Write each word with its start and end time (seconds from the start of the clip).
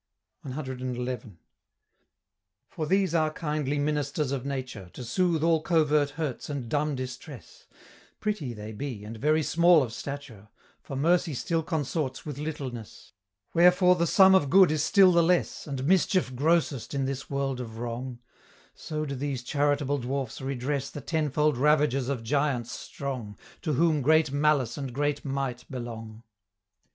CXI. 0.47 1.35
"For 2.69 2.87
these 2.87 3.13
are 3.13 3.29
kindly 3.31 3.77
ministers 3.77 4.31
of 4.31 4.47
nature, 4.47 4.89
To 4.93 5.03
soothe 5.03 5.43
all 5.43 5.61
covert 5.61 6.09
hurts 6.17 6.49
and 6.49 6.67
dumb 6.67 6.95
distress; 6.95 7.67
Pretty 8.19 8.55
they 8.55 8.71
be, 8.71 9.03
and 9.03 9.17
very 9.17 9.43
small 9.43 9.83
of 9.83 9.93
stature, 9.93 10.47
For 10.81 10.95
mercy 10.95 11.35
still 11.35 11.61
consorts 11.61 12.25
with 12.25 12.39
littleness; 12.39 13.13
Wherefore 13.53 13.93
the 13.95 14.07
sum 14.07 14.33
of 14.33 14.49
good 14.49 14.71
is 14.71 14.81
still 14.81 15.11
the 15.11 15.21
less, 15.21 15.67
And 15.67 15.85
mischief 15.85 16.35
grossest 16.35 16.95
in 16.95 17.05
this 17.05 17.29
world 17.29 17.59
of 17.61 17.77
wrong; 17.77 18.17
So 18.73 19.05
do 19.05 19.13
these 19.13 19.43
charitable 19.43 19.99
dwarfs 19.99 20.41
redress 20.41 20.89
The 20.89 21.01
tenfold 21.01 21.57
ravages 21.59 22.09
of 22.09 22.23
giants 22.23 22.71
strong, 22.71 23.37
To 23.61 23.73
whom 23.73 24.01
great 24.01 24.31
malice 24.31 24.79
and 24.79 24.91
great 24.93 25.23
might 25.23 25.69
belong." 25.69 26.23